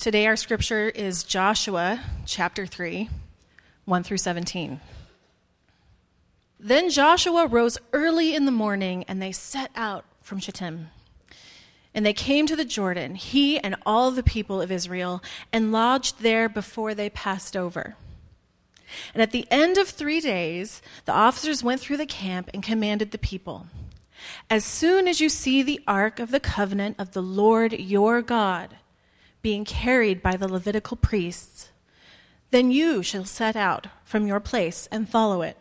[0.00, 3.10] Today, our scripture is Joshua chapter 3,
[3.84, 4.80] 1 through 17.
[6.58, 10.88] Then Joshua rose early in the morning, and they set out from Shittim.
[11.92, 16.22] And they came to the Jordan, he and all the people of Israel, and lodged
[16.22, 17.94] there before they passed over.
[19.12, 23.10] And at the end of three days, the officers went through the camp and commanded
[23.10, 23.66] the people
[24.48, 28.76] As soon as you see the ark of the covenant of the Lord your God,
[29.42, 31.70] being carried by the Levitical priests,
[32.50, 35.56] then you shall set out from your place and follow it.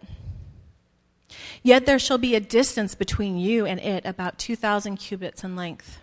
[1.61, 5.99] Yet there shall be a distance between you and it about 2,000 cubits in length.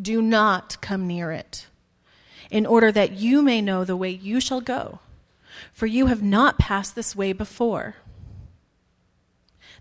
[0.00, 1.66] Do not come near it,
[2.50, 5.00] in order that you may know the way you shall go,
[5.72, 7.96] for you have not passed this way before.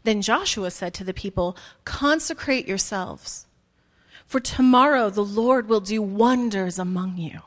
[0.03, 1.55] Then Joshua said to the people,
[1.86, 3.45] Consecrate yourselves
[4.29, 7.41] for tomorrow the Lord will do wonders among you.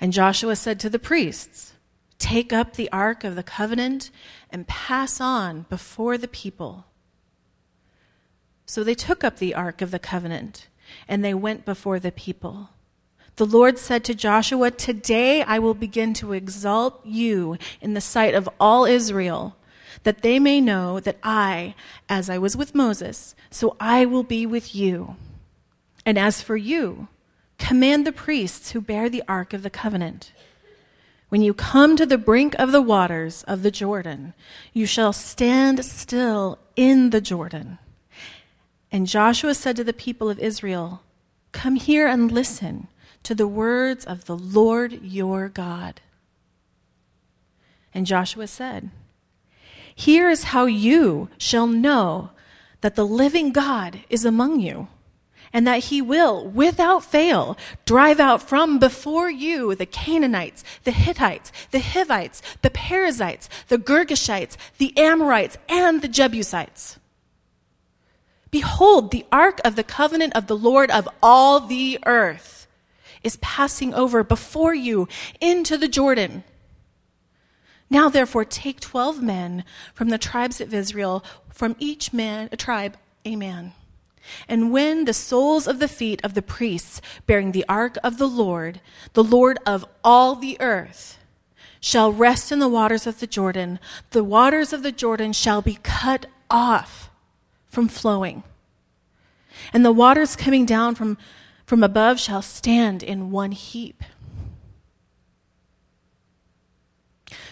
[0.00, 1.74] And Joshua said to the priests,
[2.18, 4.10] Take up the ark of the covenant
[4.48, 6.86] and pass on before the people.
[8.64, 10.68] So they took up the ark of the covenant
[11.06, 12.70] and they went before the people.
[13.36, 18.34] The Lord said to Joshua, Today I will begin to exalt you in the sight
[18.34, 19.54] of all Israel
[20.02, 21.74] that they may know that I,
[22.08, 25.16] as I was with Moses, so I will be with you.
[26.04, 27.08] And as for you,
[27.58, 30.32] command the priests who bear the ark of the covenant.
[31.28, 34.34] When you come to the brink of the waters of the Jordan,
[34.72, 37.78] you shall stand still in the Jordan.
[38.90, 41.02] And Joshua said to the people of Israel,
[41.52, 42.88] Come here and listen
[43.22, 46.00] to the words of the Lord your God.
[47.94, 48.90] And Joshua said,
[49.94, 52.30] here is how you shall know
[52.80, 54.88] that the living God is among you,
[55.52, 61.52] and that he will, without fail, drive out from before you the Canaanites, the Hittites,
[61.70, 66.98] the Hivites, the Perizzites, the Girgashites, the Amorites, and the Jebusites.
[68.50, 72.66] Behold, the ark of the covenant of the Lord of all the earth
[73.22, 75.08] is passing over before you
[75.40, 76.44] into the Jordan.
[77.92, 82.96] Now, therefore, take 12 men from the tribes of Israel, from each man, a tribe,
[83.26, 83.74] a man.
[84.48, 88.26] And when the soles of the feet of the priests bearing the ark of the
[88.26, 88.80] Lord,
[89.12, 91.18] the Lord of all the earth,
[91.80, 93.78] shall rest in the waters of the Jordan,
[94.12, 97.10] the waters of the Jordan shall be cut off
[97.66, 98.42] from flowing.
[99.70, 101.18] And the waters coming down from,
[101.66, 104.02] from above shall stand in one heap.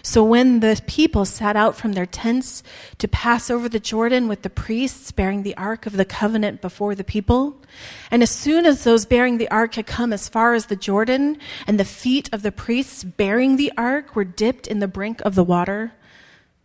[0.02, 2.62] So when the people sat out from their tents
[2.98, 6.94] to pass over the Jordan with the priests bearing the ark of the covenant before
[6.94, 7.60] the people,
[8.10, 11.38] and as soon as those bearing the ark had come as far as the Jordan,
[11.66, 15.34] and the feet of the priests bearing the ark were dipped in the brink of
[15.34, 15.92] the water,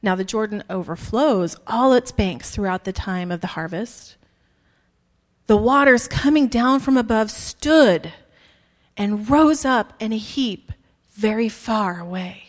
[0.02, 4.16] now the Jordan overflows all its banks throughout the time of the harvest.
[5.48, 8.14] The waters coming down from above stood
[8.96, 10.72] and rose up in a heap
[11.14, 12.45] very far away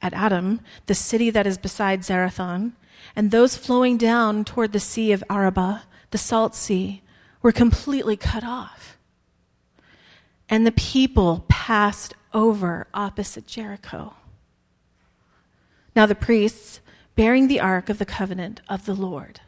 [0.00, 2.72] at Adam, the city that is beside Zarethan,
[3.16, 7.02] and those flowing down toward the sea of Arabah, the salt sea,
[7.42, 8.98] were completely cut off.
[10.48, 14.14] And the people passed over opposite Jericho.
[15.94, 16.80] Now the priests,
[17.16, 19.40] bearing the ark of the covenant of the Lord,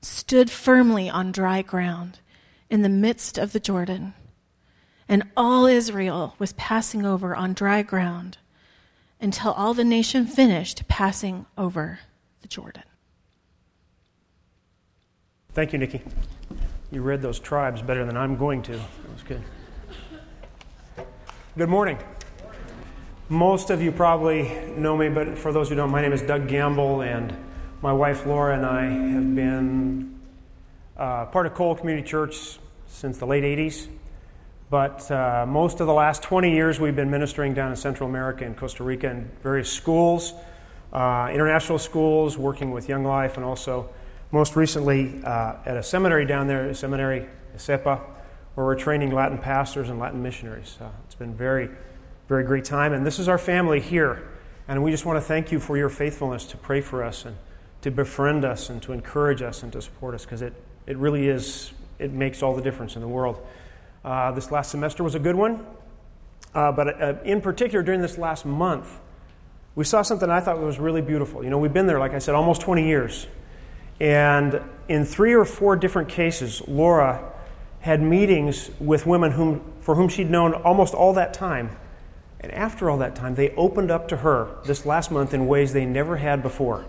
[0.00, 2.20] stood firmly on dry ground
[2.68, 4.14] in the midst of the Jordan.
[5.08, 8.38] And all Israel was passing over on dry ground
[9.24, 12.00] until all the nation finished passing over
[12.42, 12.82] the Jordan.
[15.54, 16.02] Thank you, Nikki.
[16.92, 18.72] You read those tribes better than I'm going to.
[18.72, 19.42] That was good.
[21.56, 21.98] Good morning.
[23.30, 24.42] Most of you probably
[24.76, 27.34] know me, but for those who don't, my name is Doug Gamble, and
[27.80, 28.82] my wife Laura and I
[29.14, 30.20] have been
[30.98, 32.58] uh, part of Cole Community Church
[32.88, 33.88] since the late 80s.
[34.74, 38.44] But uh, most of the last 20 years, we've been ministering down in Central America
[38.44, 40.34] and Costa Rica in various schools,
[40.92, 43.88] uh, international schools, working with Young Life, and also
[44.32, 48.00] most recently uh, at a seminary down there, Seminary CEPA,
[48.56, 50.76] where we're training Latin pastors and Latin missionaries.
[51.06, 51.70] It's been very,
[52.28, 52.92] very great time.
[52.92, 54.28] And this is our family here.
[54.66, 57.36] And we just want to thank you for your faithfulness to pray for us and
[57.82, 60.52] to befriend us and to encourage us and to support us because it,
[60.88, 63.40] it really is, it makes all the difference in the world.
[64.04, 65.64] Uh, this last semester was a good one.
[66.54, 69.00] Uh, but uh, in particular, during this last month,
[69.74, 71.42] we saw something I thought was really beautiful.
[71.42, 73.26] You know, we've been there, like I said, almost 20 years.
[73.98, 77.32] And in three or four different cases, Laura
[77.80, 81.70] had meetings with women whom, for whom she'd known almost all that time.
[82.40, 85.72] And after all that time, they opened up to her this last month in ways
[85.72, 86.84] they never had before.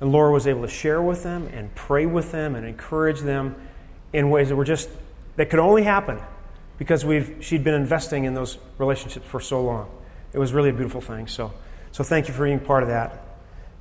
[0.00, 3.56] And Laura was able to share with them and pray with them and encourage them
[4.12, 4.88] in ways that were just,
[5.36, 6.20] that could only happen
[6.78, 9.90] because we've, she'd been investing in those relationships for so long.
[10.32, 11.26] It was really a beautiful thing.
[11.26, 11.52] So,
[11.92, 13.22] so thank you for being part of that.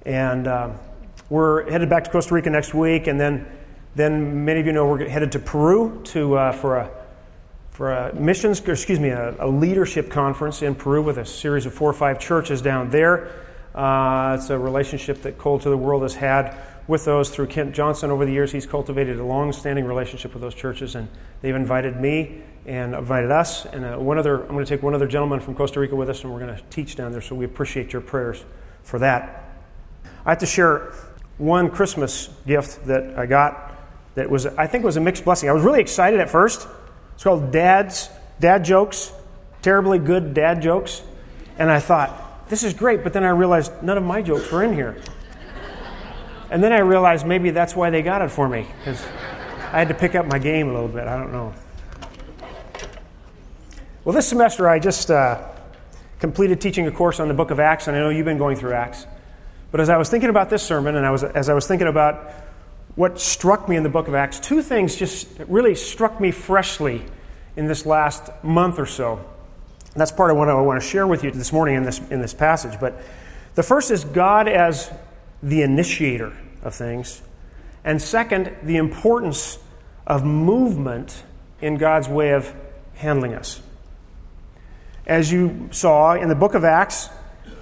[0.05, 0.75] And um,
[1.29, 3.47] we're headed back to Costa Rica next week, and then
[3.95, 6.91] then many of you know we're headed to Peru to, uh, for, a,
[7.71, 11.73] for a missions, excuse me, a, a, leadership conference in Peru with a series of
[11.73, 13.31] four or five churches down there.
[13.75, 16.55] Uh, it's a relationship that Cole to the World has had
[16.87, 18.51] with those through Kent Johnson over the years.
[18.51, 21.09] He's cultivated a long standing relationship with those churches, and
[21.41, 23.65] they've invited me and invited us.
[23.65, 26.09] And uh, one other, I'm going to take one other gentleman from Costa Rica with
[26.09, 28.43] us, and we're going to teach down there, so we appreciate your prayers
[28.83, 29.45] for that.
[30.25, 30.93] I have to share
[31.37, 33.75] one Christmas gift that I got
[34.15, 35.49] that was, I think, was a mixed blessing.
[35.49, 36.67] I was really excited at first.
[37.15, 38.09] It's called Dad's
[38.39, 39.11] Dad Jokes,
[39.61, 41.01] terribly good dad jokes.
[41.57, 44.63] And I thought, this is great, but then I realized none of my jokes were
[44.63, 45.01] in here.
[46.49, 49.01] And then I realized maybe that's why they got it for me, because
[49.71, 51.07] I had to pick up my game a little bit.
[51.07, 51.53] I don't know.
[54.03, 55.47] Well, this semester I just uh,
[56.17, 58.57] completed teaching a course on the book of Acts, and I know you've been going
[58.57, 59.05] through Acts.
[59.69, 61.87] But as I was thinking about this sermon, and I was, as I was thinking
[61.87, 62.33] about
[62.95, 67.05] what struck me in the book of Acts, two things just really struck me freshly
[67.55, 69.23] in this last month or so.
[69.95, 72.21] That's part of what I want to share with you this morning in this, in
[72.21, 72.79] this passage.
[72.79, 72.99] But
[73.53, 74.91] the first is God as
[75.43, 77.21] the initiator of things.
[77.83, 79.59] And second, the importance
[80.07, 81.21] of movement
[81.61, 82.51] in God's way of
[82.95, 83.61] handling us.
[85.05, 87.09] As you saw in the book of Acts,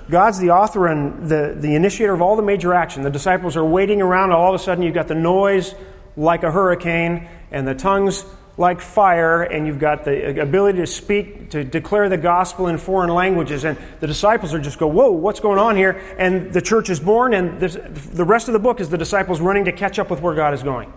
[0.09, 3.03] God's the author and the, the initiator of all the major action.
[3.03, 5.75] The disciples are waiting around, and all of a sudden you've got the noise
[6.17, 8.25] like a hurricane, and the tongues
[8.57, 13.09] like fire, and you've got the ability to speak, to declare the gospel in foreign
[13.09, 13.63] languages.
[13.63, 16.01] And the disciples are just go, Whoa, what's going on here?
[16.17, 19.65] And the church is born, and the rest of the book is the disciples running
[19.65, 20.91] to catch up with where God is going.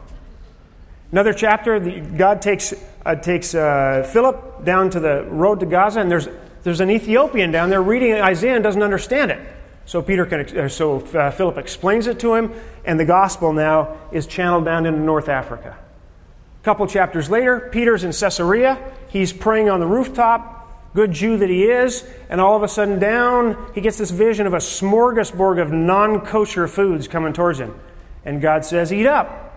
[1.12, 2.74] Another chapter, God takes,
[3.04, 6.26] uh, takes uh, Philip down to the road to Gaza, and there's
[6.62, 9.40] there's an Ethiopian down there reading Isaiah and doesn't understand it.
[9.84, 12.52] So Peter can, uh, so uh, Philip explains it to him,
[12.84, 15.76] and the gospel now is channeled down into North Africa.
[16.60, 18.78] A couple chapters later, Peter's in Caesarea.
[19.08, 23.00] He's praying on the rooftop, good Jew that he is, and all of a sudden
[23.00, 27.74] down, he gets this vision of a smorgasbord of non-kosher foods coming towards him.
[28.24, 29.51] And God says, "Eat up."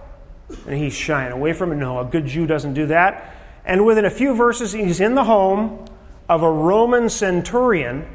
[0.67, 1.75] And he's shying away from it.
[1.75, 3.35] No, a good Jew doesn't do that.
[3.65, 5.85] And within a few verses, he's in the home
[6.29, 8.07] of a Roman centurion,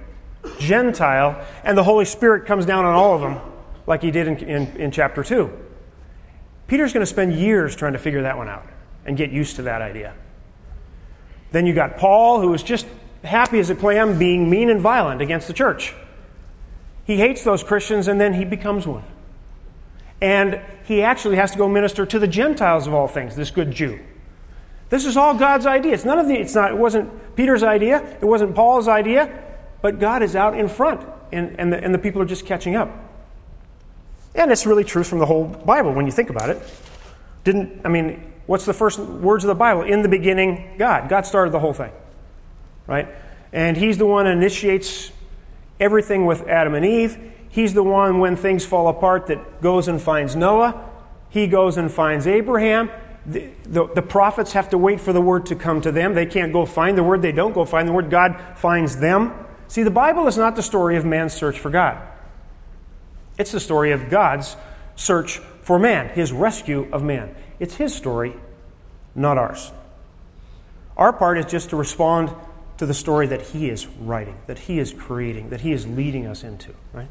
[0.59, 3.41] Gentile, and the Holy Spirit comes down on all of them,
[3.87, 5.51] like he did in, in, in chapter 2.
[6.67, 8.65] Peter's going to spend years trying to figure that one out
[9.05, 10.15] and get used to that idea.
[11.51, 12.87] Then you got Paul, who is just
[13.25, 15.95] happy as a clam, being mean and violent against the church.
[17.05, 19.03] He hates those Christians, and then he becomes one.
[20.21, 23.71] And he actually has to go minister to the Gentiles of all things, this good
[23.71, 24.01] Jew.
[24.91, 25.95] This is all God's idea.
[25.95, 29.45] It's none of the, it's not, it wasn't Peter's idea, it wasn't Paul's idea,
[29.83, 32.77] but God is out in front, and, and, the, and the people are just catching
[32.77, 32.91] up.
[34.35, 36.61] And it's really true from the whole Bible when you think about it.
[37.45, 39.83] Didn't, I mean, what's the first words of the Bible?
[39.83, 41.09] In the beginning, God.
[41.09, 41.93] God started the whole thing,
[42.87, 43.09] right?
[43.53, 45.11] And He's the one that initiates
[45.79, 47.19] everything with Adam and Eve.
[47.51, 50.89] He's the one, when things fall apart, that goes and finds Noah.
[51.29, 52.91] He goes and finds Abraham
[53.27, 56.15] the, the, the, prophets have to wait for the word to come to them.
[56.15, 57.23] They can't go find the word.
[57.23, 58.11] They don't go find the word.
[58.11, 59.33] God finds them.
[59.69, 62.01] See, the Bible is not the story of man's search for God.
[63.39, 64.57] It's the story of God's
[64.97, 67.35] search for man, his rescue of man.
[67.59, 68.35] It's his story,
[69.15, 69.71] not ours.
[70.97, 72.35] Our part is just to respond
[72.79, 76.27] to the story that he is writing, that he is creating, that he is leading
[76.27, 77.09] us into, right?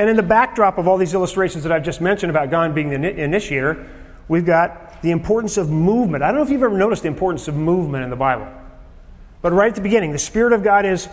[0.00, 2.88] And in the backdrop of all these illustrations that I've just mentioned about God being
[2.88, 3.86] the initiator,
[4.28, 6.24] we've got the importance of movement.
[6.24, 8.48] I don't know if you've ever noticed the importance of movement in the Bible.
[9.42, 11.06] But right at the beginning, the Spirit of God is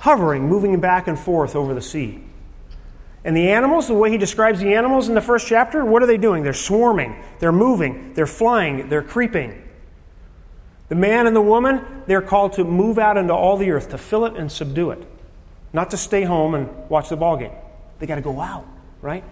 [0.00, 2.22] hovering, moving back and forth over the sea.
[3.24, 6.06] And the animals, the way he describes the animals in the first chapter, what are
[6.06, 6.42] they doing?
[6.42, 9.66] They're swarming, they're moving, they're flying, they're creeping.
[10.90, 13.96] The man and the woman, they're called to move out into all the earth, to
[13.96, 15.02] fill it and subdue it.
[15.72, 17.52] Not to stay home and watch the ball game.
[18.04, 18.66] They got to go out,
[19.00, 19.24] right?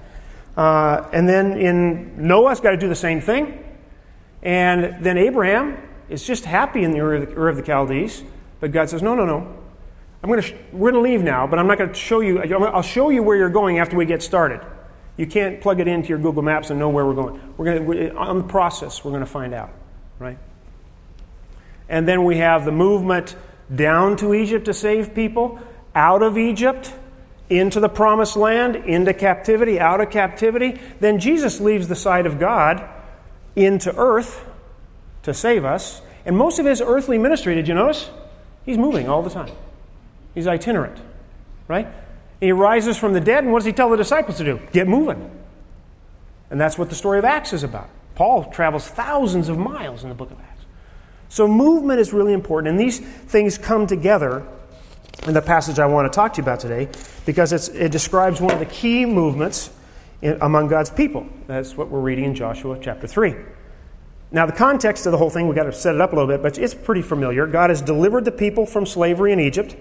[0.57, 3.63] Uh, and then in Noah's got to do the same thing.
[4.43, 5.77] And then Abraham
[6.09, 8.25] is just happy in the Ur of, the Chaldees.
[8.61, 9.59] But God says, no, no, no.
[10.23, 12.39] I'm to we're going to leave now, but I'm not going to show you.
[12.39, 14.63] I'll show you where you're going after we get started.
[15.19, 17.55] You can't plug it into your Google Maps and know where we're going.
[17.59, 19.69] We're going to, on the process, we're going to find out,
[20.19, 20.39] right?
[21.91, 23.37] And then we have the movement
[23.75, 25.61] down to Egypt to save people,
[25.95, 26.95] out of Egypt,
[27.59, 30.81] into the promised land, into captivity, out of captivity.
[31.01, 32.89] Then Jesus leaves the side of God
[33.55, 34.45] into earth
[35.23, 36.01] to save us.
[36.25, 38.11] And most of his earthly ministry, did you notice?
[38.65, 39.53] He's moving all the time.
[40.35, 40.99] He's itinerant,
[41.69, 41.89] right?
[42.41, 44.61] He rises from the dead, and what does he tell the disciples to do?
[44.73, 45.31] Get moving.
[46.51, 47.89] And that's what the story of Acts is about.
[48.15, 50.65] Paul travels thousands of miles in the book of Acts.
[51.29, 54.47] So, movement is really important, and these things come together
[55.27, 56.89] in the passage I want to talk to you about today
[57.25, 59.71] because it describes one of the key movements
[60.21, 61.27] in, among God's people.
[61.47, 63.35] That's what we're reading in Joshua chapter 3.
[64.33, 66.29] Now, the context of the whole thing, we've got to set it up a little
[66.29, 67.47] bit, but it's pretty familiar.
[67.47, 69.77] God has delivered the people from slavery in Egypt,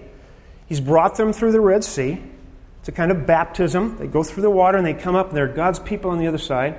[0.66, 2.22] He's brought them through the Red Sea.
[2.80, 3.98] It's a kind of baptism.
[3.98, 6.26] They go through the water and they come up, and they're God's people on the
[6.26, 6.78] other side.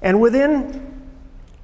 [0.00, 1.02] And within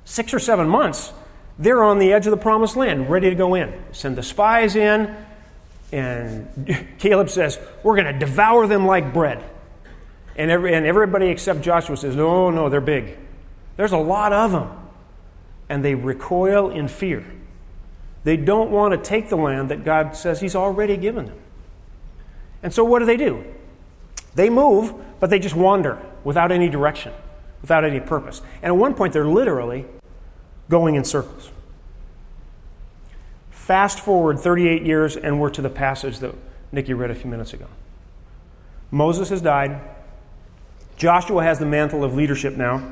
[0.05, 1.13] six or seven months,
[1.61, 3.73] they're on the edge of the promised land, ready to go in.
[3.93, 5.15] Send the spies in,
[5.93, 9.45] and Caleb says, We're going to devour them like bread.
[10.37, 13.19] And, every, and everybody except Joshua says, No, no, they're big.
[13.77, 14.71] There's a lot of them.
[15.69, 17.25] And they recoil in fear.
[18.25, 21.39] They don't want to take the land that God says He's already given them.
[22.63, 23.45] And so what do they do?
[24.35, 27.13] They move, but they just wander without any direction,
[27.63, 28.43] without any purpose.
[28.63, 29.87] And at one point, they're literally
[30.69, 31.51] going in circles.
[33.71, 36.35] Fast forward 38 years, and we're to the passage that
[36.73, 37.69] Nikki read a few minutes ago.
[38.91, 39.81] Moses has died.
[40.97, 42.83] Joshua has the mantle of leadership now.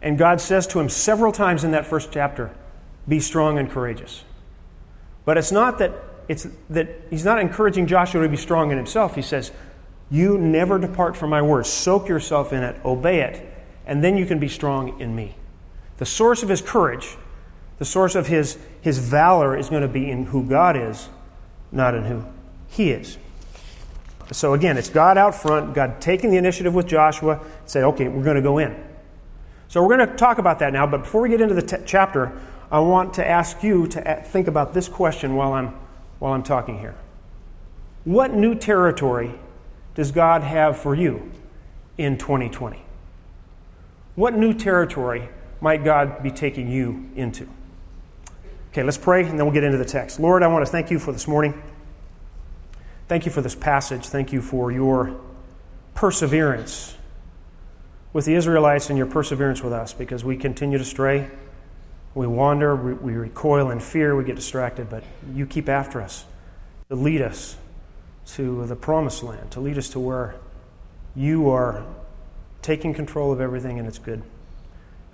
[0.00, 2.50] And God says to him several times in that first chapter,
[3.06, 4.24] Be strong and courageous.
[5.26, 5.92] But it's not that,
[6.28, 9.14] it's that he's not encouraging Joshua to be strong in himself.
[9.14, 9.52] He says,
[10.10, 11.66] You never depart from my word.
[11.66, 13.46] Soak yourself in it, obey it,
[13.84, 15.34] and then you can be strong in me.
[15.98, 17.18] The source of his courage,
[17.84, 21.10] the source of his, his valor is going to be in who God is,
[21.70, 22.24] not in who
[22.66, 23.18] he is.
[24.32, 28.24] So again, it's God out front, God taking the initiative with Joshua, say, okay, we're
[28.24, 28.74] going to go in.
[29.68, 31.76] So we're going to talk about that now, but before we get into the t-
[31.84, 32.32] chapter,
[32.70, 35.74] I want to ask you to think about this question while I'm,
[36.20, 36.94] while I'm talking here.
[38.04, 39.30] What new territory
[39.94, 41.30] does God have for you
[41.98, 42.82] in 2020?
[44.14, 45.28] What new territory
[45.60, 47.46] might God be taking you into?
[48.74, 50.18] Okay, let's pray and then we'll get into the text.
[50.18, 51.62] Lord, I want to thank you for this morning.
[53.06, 54.06] Thank you for this passage.
[54.06, 55.16] Thank you for your
[55.94, 56.96] perseverance
[58.12, 61.30] with the Israelites and your perseverance with us because we continue to stray.
[62.16, 66.24] We wander, we recoil in fear, we get distracted, but you keep after us
[66.88, 67.56] to lead us
[68.32, 70.34] to the promised land, to lead us to where
[71.14, 71.86] you are
[72.60, 74.24] taking control of everything and it's good.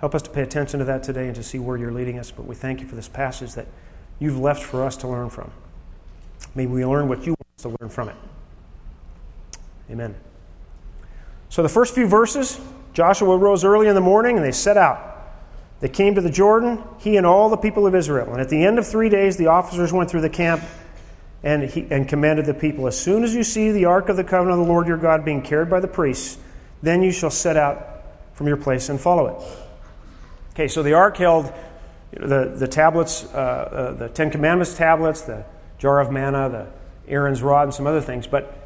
[0.01, 2.31] Help us to pay attention to that today and to see where you're leading us.
[2.31, 3.67] But we thank you for this passage that
[4.19, 5.51] you've left for us to learn from.
[6.55, 8.15] May we learn what you want us to learn from it.
[9.91, 10.15] Amen.
[11.49, 12.59] So, the first few verses
[12.93, 15.07] Joshua rose early in the morning and they set out.
[15.81, 18.31] They came to the Jordan, he and all the people of Israel.
[18.31, 20.63] And at the end of three days, the officers went through the camp
[21.43, 24.23] and, he, and commanded the people As soon as you see the ark of the
[24.23, 26.39] covenant of the Lord your God being carried by the priests,
[26.81, 28.03] then you shall set out
[28.33, 29.67] from your place and follow it.
[30.51, 31.51] Okay, so the ark held
[32.11, 35.45] the, the tablets, uh, uh, the Ten Commandments tablets, the
[35.77, 36.67] jar of manna, the
[37.11, 38.27] Aaron's rod, and some other things.
[38.27, 38.57] But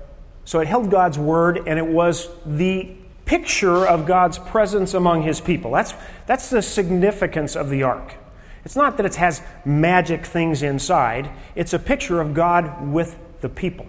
[0.46, 2.92] so it held God's word, and it was the
[3.26, 5.72] picture of God's presence among his people.
[5.72, 5.94] That's,
[6.26, 8.16] that's the significance of the ark.
[8.64, 13.50] It's not that it has magic things inside, it's a picture of God with the
[13.50, 13.86] people.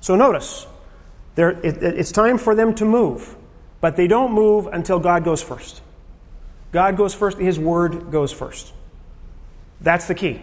[0.00, 0.66] So notice,
[1.34, 3.36] there, it, it's time for them to move,
[3.82, 5.82] but they don't move until God goes first.
[6.72, 8.72] God goes first, His Word goes first.
[9.80, 10.40] That's the key.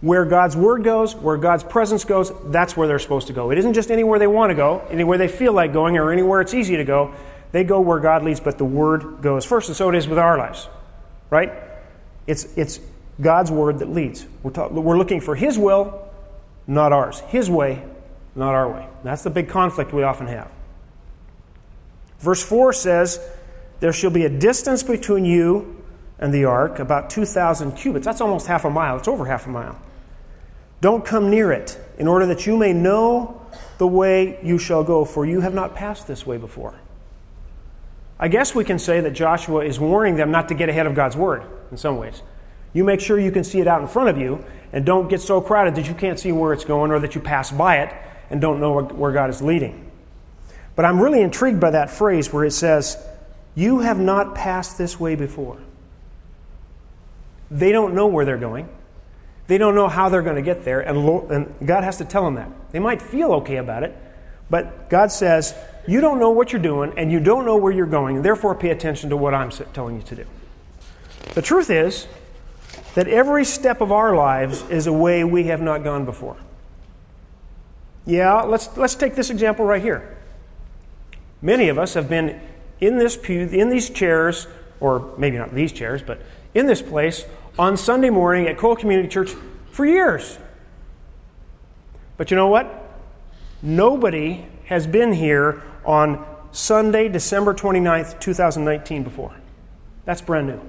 [0.00, 3.50] Where God's Word goes, where God's presence goes, that's where they're supposed to go.
[3.50, 6.40] It isn't just anywhere they want to go, anywhere they feel like going, or anywhere
[6.40, 7.14] it's easy to go.
[7.52, 9.68] They go where God leads, but the Word goes first.
[9.68, 10.68] And so it is with our lives,
[11.30, 11.52] right?
[12.26, 12.80] It's, it's
[13.20, 14.26] God's Word that leads.
[14.42, 16.08] We're, talk, we're looking for His will,
[16.66, 17.20] not ours.
[17.20, 17.84] His way,
[18.34, 18.88] not our way.
[19.04, 20.50] That's the big conflict we often have.
[22.18, 23.20] Verse 4 says,
[23.82, 25.82] there shall be a distance between you
[26.20, 28.04] and the ark, about 2,000 cubits.
[28.04, 28.96] That's almost half a mile.
[28.96, 29.76] It's over half a mile.
[30.80, 33.44] Don't come near it, in order that you may know
[33.78, 36.76] the way you shall go, for you have not passed this way before.
[38.20, 40.94] I guess we can say that Joshua is warning them not to get ahead of
[40.94, 42.22] God's word in some ways.
[42.72, 45.20] You make sure you can see it out in front of you, and don't get
[45.22, 47.92] so crowded that you can't see where it's going or that you pass by it
[48.30, 49.90] and don't know where God is leading.
[50.76, 52.96] But I'm really intrigued by that phrase where it says,
[53.54, 55.58] you have not passed this way before.
[57.50, 58.68] They don't know where they're going.
[59.46, 62.24] They don't know how they're going to get there, and, and God has to tell
[62.24, 62.48] them that.
[62.70, 63.94] They might feel okay about it,
[64.48, 65.54] but God says,
[65.86, 68.70] You don't know what you're doing, and you don't know where you're going, therefore pay
[68.70, 70.24] attention to what I'm telling you to do.
[71.34, 72.06] The truth is
[72.94, 76.36] that every step of our lives is a way we have not gone before.
[78.06, 80.16] Yeah, let's, let's take this example right here.
[81.40, 82.40] Many of us have been
[82.82, 84.48] in this pew, in these chairs,
[84.80, 86.20] or maybe not these chairs, but
[86.52, 87.24] in this place
[87.58, 89.30] on Sunday morning at Cole Community Church
[89.70, 90.36] for years.
[92.16, 92.68] But you know what?
[93.62, 99.34] Nobody has been here on Sunday, December 29th, 2019 before.
[100.04, 100.60] That's brand new.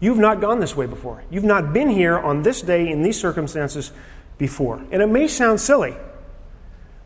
[0.00, 1.22] You've not gone this way before.
[1.30, 3.92] You've not been here on this day in these circumstances
[4.38, 4.82] before.
[4.90, 5.94] And it may sound silly,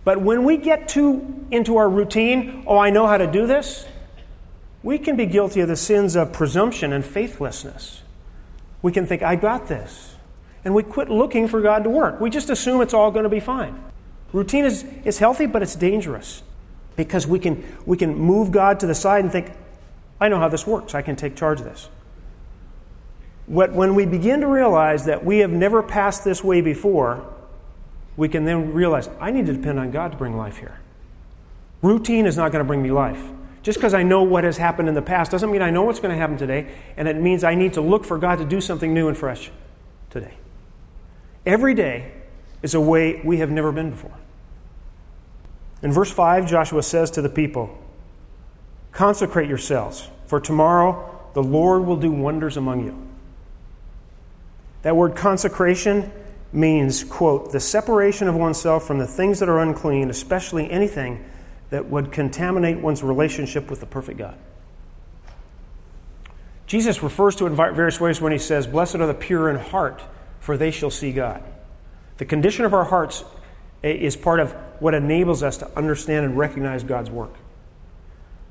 [0.05, 3.87] but when we get too into our routine, oh, I know how to do this,
[4.83, 8.03] we can be guilty of the sins of presumption and faithlessness.
[8.83, 10.17] We can think, I got this.
[10.65, 12.21] And we quit looking for God to work.
[12.21, 13.81] We just assume it's all going to be fine.
[14.33, 16.43] Routine is, is healthy, but it's dangerous
[16.97, 19.53] because we can, we can move God to the side and think,
[20.21, 20.95] I know how this works.
[20.95, 21.89] I can take charge of this.
[23.47, 27.27] When we begin to realize that we have never passed this way before,
[28.16, 30.78] we can then realize, I need to depend on God to bring life here.
[31.81, 33.23] Routine is not going to bring me life.
[33.62, 36.00] Just because I know what has happened in the past doesn't mean I know what's
[36.00, 38.61] going to happen today, and it means I need to look for God to do
[38.61, 39.50] something new and fresh
[40.11, 40.35] today.
[41.47, 42.12] Every day
[42.62, 44.14] is a way we have never been before.
[45.83, 47.76] In verse 5, Joshua says to the people,
[48.92, 52.97] Consecrate yourselves, for tomorrow the Lord will do wonders among you.
[54.83, 56.12] That word consecration
[56.53, 61.25] means, quote, the separation of oneself from the things that are unclean, especially anything
[61.71, 64.37] that would contaminate one's relationship with the perfect God.
[66.67, 69.57] Jesus refers to it in various ways when he says, Blessed are the pure in
[69.57, 70.03] heart,
[70.41, 71.43] for they shall see God.
[72.19, 73.25] The condition of our hearts
[73.83, 77.35] is part of what enables us to understand and recognize God's work.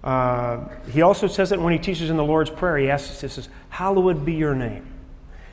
[0.03, 3.27] Uh, he also says that when he teaches in the Lord's Prayer, he asks, he
[3.27, 4.87] says, Hallowed be your name.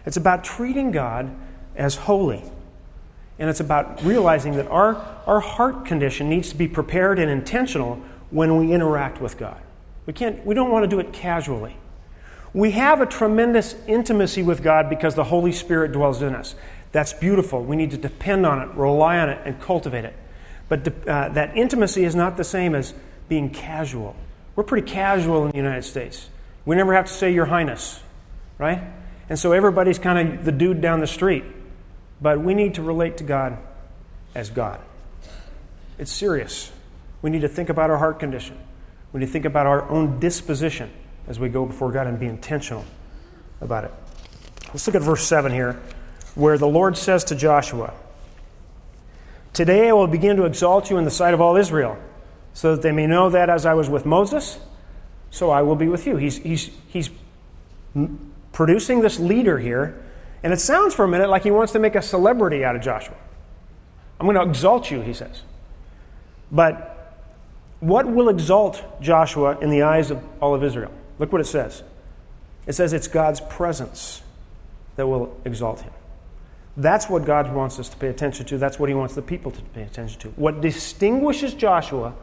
[0.07, 1.31] It's about treating God
[1.79, 2.43] as holy.
[3.39, 8.03] And it's about realizing that our, our heart condition needs to be prepared and intentional
[8.31, 9.61] when we interact with God.
[10.07, 11.77] We, can't, we don't want to do it casually.
[12.53, 16.55] We have a tremendous intimacy with God because the Holy Spirit dwells in us.
[16.93, 17.63] That's beautiful.
[17.63, 20.17] We need to depend on it, rely on it, and cultivate it.
[20.69, 22.95] But uh, that intimacy is not the same as
[23.29, 24.17] being casual.
[24.57, 26.29] We're pretty casual in the United States.
[26.65, 28.01] We never have to say, Your Highness,
[28.59, 28.83] right?
[29.29, 31.45] And so everybody's kind of the dude down the street.
[32.21, 33.59] But we need to relate to God
[34.35, 34.81] as God.
[35.99, 36.73] It's serious.
[37.23, 38.59] We need to think about our heart condition.
[39.13, 40.91] We need to think about our own disposition
[41.27, 42.85] as we go before God and be intentional
[43.61, 43.93] about it.
[44.69, 45.81] Let's look at verse 7 here,
[46.35, 47.95] where the Lord says to Joshua,
[49.53, 51.99] Today I will begin to exalt you in the sight of all Israel,
[52.55, 54.59] so that they may know that as I was with Moses,
[55.31, 56.17] so I will be with you.
[56.17, 57.11] He's, he's, he's
[58.53, 60.03] producing this leader here
[60.43, 62.83] and it sounds for a minute like he wants to make a celebrity out of
[62.83, 63.17] Joshua.
[64.21, 65.43] I'm going to exalt you, he says.
[66.51, 67.17] But
[67.81, 70.93] what will exalt Joshua in the eyes of all of Israel?
[71.19, 71.83] Look what it says.
[72.67, 74.23] It says it's God's presence
[74.97, 75.93] that will exalt him.
[76.77, 78.59] That's what God wants us to pay attention to.
[78.59, 80.29] That's what he wants the people to pay attention to.
[80.31, 82.15] What distinguishes Joshua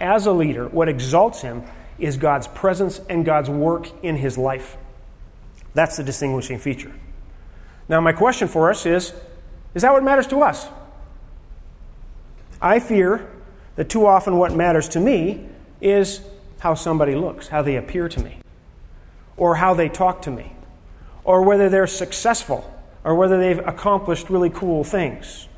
[0.00, 1.64] as a leader, what exalts him,
[1.98, 4.78] is God's presence and God's work in his life.
[5.74, 6.92] That's the distinguishing feature.
[7.90, 9.12] Now, my question for us is
[9.74, 10.68] is that what matters to us?
[12.62, 13.28] I fear
[13.74, 15.48] that too often what matters to me
[15.80, 16.20] is
[16.60, 18.38] how somebody looks, how they appear to me,
[19.36, 20.52] or how they talk to me,
[21.24, 22.72] or whether they're successful,
[23.02, 25.48] or whether they've accomplished really cool things,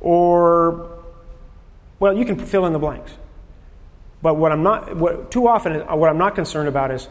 [0.00, 1.04] or,
[2.00, 3.12] well, you can fill in the blanks.
[4.22, 7.08] But what I'm not, what, too often, what I'm not concerned about is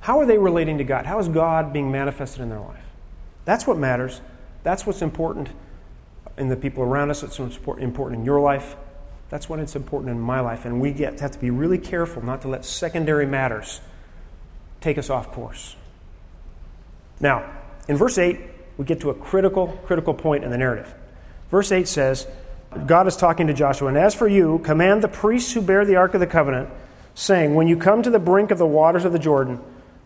[0.00, 1.04] how are they relating to God?
[1.04, 2.84] How is God being manifested in their life?
[3.44, 4.20] That's what matters.
[4.62, 5.48] That's what's important
[6.38, 7.22] in the people around us.
[7.22, 8.76] It's important in your life.
[9.28, 10.64] That's what it's important in my life.
[10.64, 13.80] And we get, have to be really careful not to let secondary matters
[14.80, 15.76] take us off course.
[17.20, 17.50] Now,
[17.88, 18.38] in verse 8,
[18.76, 20.92] we get to a critical, critical point in the narrative.
[21.50, 22.26] Verse 8 says,
[22.86, 25.96] God is talking to Joshua, and as for you, command the priests who bear the
[25.96, 26.70] Ark of the Covenant,
[27.14, 29.60] saying, When you come to the brink of the waters of the Jordan,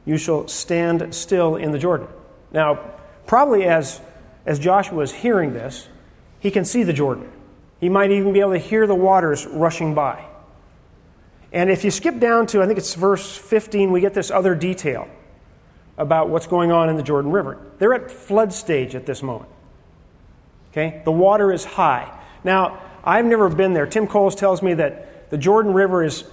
[0.04, 2.08] you shall stand still in the Jordan.
[2.52, 2.95] Now,
[3.26, 4.00] Probably as,
[4.44, 5.88] as Joshua is hearing this,
[6.38, 7.30] he can see the Jordan.
[7.80, 10.24] He might even be able to hear the waters rushing by.
[11.52, 14.54] And if you skip down to, I think it's verse 15, we get this other
[14.54, 15.08] detail
[15.98, 17.58] about what's going on in the Jordan River.
[17.78, 19.50] They're at flood stage at this moment.
[20.70, 21.02] Okay?
[21.04, 22.12] The water is high.
[22.44, 23.86] Now, I've never been there.
[23.86, 26.24] Tim Coles tells me that the Jordan River is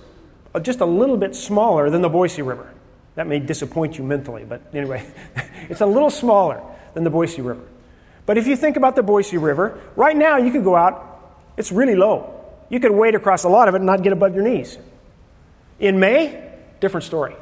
[0.61, 2.71] just a little bit smaller than the Boise River.
[3.15, 5.05] That may disappoint you mentally, but anyway,
[5.69, 6.61] it's a little smaller
[6.93, 7.63] than the Boise River.
[8.25, 11.71] But if you think about the Boise River, right now you could go out, it's
[11.71, 12.41] really low.
[12.69, 14.77] You could wade across a lot of it and not get above your knees.
[15.79, 17.35] In May, different story.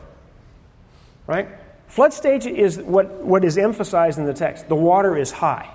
[1.28, 1.48] Right?
[1.88, 4.68] Flood stage is what, what is emphasized in the text.
[4.68, 5.70] The water is high.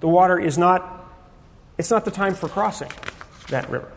[0.00, 1.10] The water is not,
[1.76, 2.90] it's not the time for crossing
[3.48, 3.92] that river.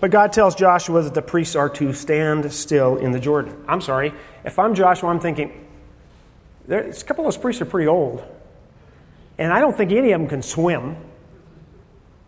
[0.00, 3.64] But God tells Joshua that the priests are to stand still in the Jordan.
[3.66, 4.12] I'm sorry,
[4.44, 5.67] if I'm Joshua, I'm thinking,
[6.68, 8.24] a couple of those priests are pretty old.
[9.38, 10.96] And I don't think any of them can swim.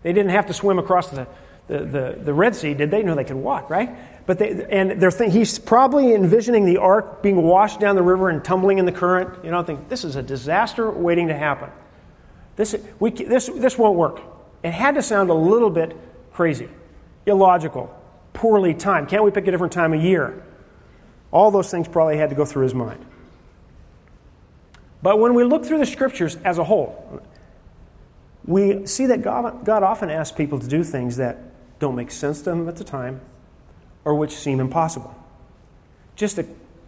[0.03, 1.27] They didn't have to swim across the,
[1.67, 3.03] the, the, the Red Sea, did they?
[3.03, 3.91] No, they could walk, right?
[4.27, 8.43] But they, and they're he's probably envisioning the ark being washed down the river and
[8.45, 9.45] tumbling in the current.
[9.45, 11.71] You know, I think this is a disaster waiting to happen.
[12.57, 14.21] This, we, this, this won't work.
[14.63, 15.97] It had to sound a little bit
[16.33, 16.69] crazy,
[17.27, 17.95] illogical,
[18.33, 19.09] poorly timed.
[19.09, 20.45] Can't we pick a different time of year?
[21.33, 23.05] All those things probably had to go through his mind.
[25.03, 27.23] But when we look through the scriptures as a whole,
[28.45, 31.39] we see that God, God often asks people to do things that
[31.79, 33.21] don't make sense to them at the time
[34.05, 35.15] or which seem impossible.
[36.17, 36.47] Just a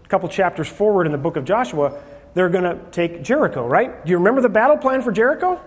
[0.08, 2.00] couple chapters forward in the book of Joshua,
[2.34, 4.04] they're going to take Jericho, right?
[4.04, 5.60] Do you remember the battle plan for Jericho?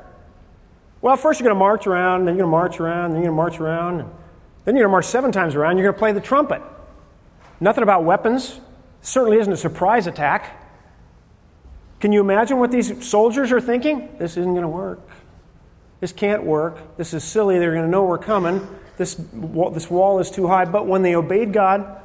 [1.01, 3.31] Well, first you're going to march around, then you're going to march around, then you're
[3.31, 3.97] going to march around,
[4.65, 6.61] then you're going to march seven times around, you're going to play the trumpet.
[7.59, 8.59] Nothing about weapons.
[9.01, 10.64] Certainly isn't a surprise attack.
[11.99, 14.09] Can you imagine what these soldiers are thinking?
[14.19, 14.99] This isn't going to work.
[15.99, 16.97] This can't work.
[16.97, 17.57] This is silly.
[17.57, 18.67] They're going to know we're coming.
[18.97, 20.65] This, this wall is too high.
[20.65, 22.01] But when they obeyed God,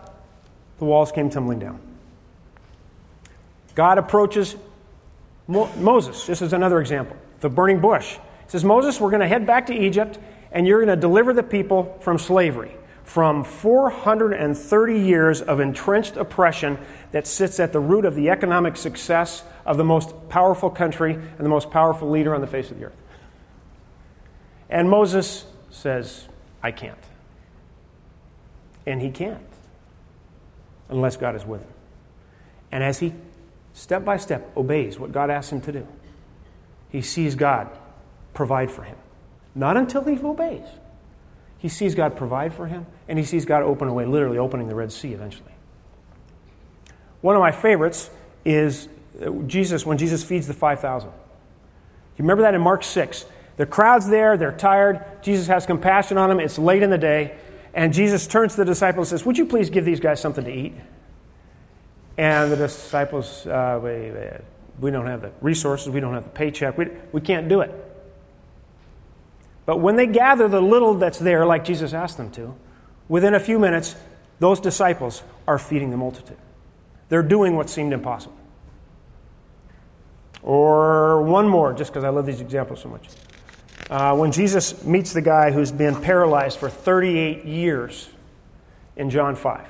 [0.79, 1.81] the walls came tumbling down.
[3.75, 4.57] God approaches
[5.47, 6.27] Mo- Moses.
[6.27, 7.17] This is another example.
[7.41, 8.15] The burning bush.
[8.15, 10.19] He says, Moses, we're going to head back to Egypt,
[10.53, 12.75] and you're going to deliver the people from slavery,
[13.11, 16.79] from 430 years of entrenched oppression
[17.11, 21.41] that sits at the root of the economic success of the most powerful country and
[21.41, 22.97] the most powerful leader on the face of the earth.
[24.69, 26.29] And Moses says,
[26.63, 26.97] I can't.
[28.87, 29.43] And he can't
[30.89, 31.73] unless God is with him.
[32.71, 33.13] And as he
[33.73, 35.89] step by step obeys what God asks him to do,
[36.91, 37.77] he sees God
[38.35, 38.99] provide for him.
[39.57, 40.69] Not until he obeys.
[41.61, 44.67] He sees God provide for him, and he sees God open a way, literally opening
[44.67, 45.53] the Red Sea eventually.
[47.21, 48.09] One of my favorites
[48.47, 48.89] is
[49.21, 51.11] uh, Jesus when Jesus feeds the 5,000.
[51.11, 51.15] You
[52.19, 53.27] remember that in Mark 6?
[53.59, 55.05] The crowd's there, they're tired.
[55.21, 56.41] Jesus has compassion on them.
[56.41, 57.37] It's late in the day.
[57.75, 60.45] And Jesus turns to the disciples and says, Would you please give these guys something
[60.45, 60.73] to eat?
[62.17, 64.13] And the disciples, uh, we,
[64.81, 67.90] we don't have the resources, we don't have the paycheck, we, we can't do it.
[69.71, 72.57] But when they gather the little that's there, like Jesus asked them to,
[73.09, 73.95] within a few minutes,
[74.41, 76.39] those disciples are feeding the multitude.
[77.09, 78.37] They're doing what seemed impossible.
[80.43, 83.11] Or one more, just because I love these examples so much
[83.91, 88.09] uh, when Jesus meets the guy who's been paralyzed for 38 years
[88.97, 89.69] in John 5.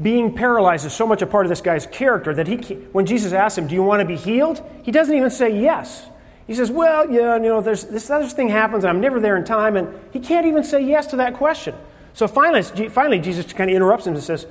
[0.00, 2.56] Being paralyzed is so much a part of this guy's character that he,
[2.92, 4.66] when Jesus asks him, Do you want to be healed?
[4.84, 6.06] He doesn't even say yes.
[6.50, 9.36] He says, Well, yeah, you know, there's, this other thing happens, and I'm never there
[9.36, 9.76] in time.
[9.76, 11.76] And he can't even say yes to that question.
[12.12, 14.48] So finally, finally Jesus kind of interrupts him and says,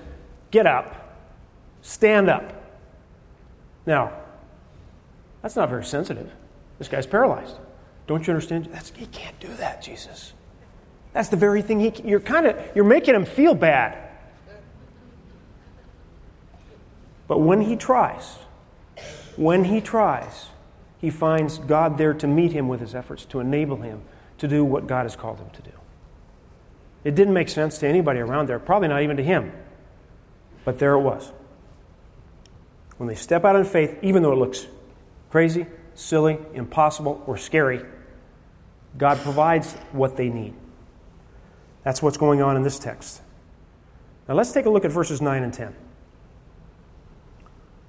[0.50, 1.20] Get up,
[1.82, 2.54] stand up.
[3.86, 4.14] Now,
[5.42, 6.32] that's not very sensitive.
[6.78, 7.58] This guy's paralyzed.
[8.08, 8.70] Don't you understand?
[8.72, 10.32] That's, he can't do that, Jesus.
[11.12, 13.98] That's the very thing he, you're kind of, you're making him feel bad.
[17.28, 18.38] But when he tries,
[19.36, 20.46] when he tries,
[21.00, 24.02] he finds God there to meet him with his efforts, to enable him
[24.38, 25.72] to do what God has called him to do.
[27.04, 29.52] It didn't make sense to anybody around there, probably not even to him.
[30.66, 31.32] But there it was.
[32.98, 34.68] When they step out in faith, even though it looks
[35.30, 37.82] crazy, silly, impossible, or scary,
[38.98, 40.54] God provides what they need.
[41.84, 43.22] That's what's going on in this text.
[44.28, 45.74] Now let's take a look at verses 9 and 10.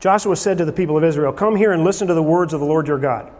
[0.00, 2.60] Joshua said to the people of Israel, Come here and listen to the words of
[2.60, 3.30] the Lord your God.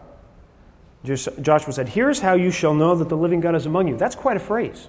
[1.03, 3.97] Joshua said, Here's how you shall know that the living God is among you.
[3.97, 4.87] That's quite a phrase.